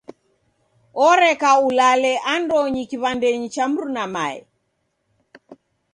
Oreka 1.07 1.49
ulale 1.67 2.11
andonyi 2.33 2.81
kiw'andenyi 2.89 3.47
cha 3.55 3.65
mruna 3.69 4.03
mae. 4.15 4.39